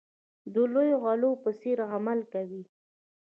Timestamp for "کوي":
2.33-2.63